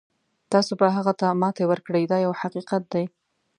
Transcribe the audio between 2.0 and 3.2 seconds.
دا یو حقیقت دی.